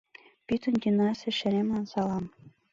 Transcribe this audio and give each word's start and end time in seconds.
—Пӱтынь 0.47 0.79
тӱнясе 0.81 1.29
шемерлан 1.39 1.85
салам! 1.91 2.25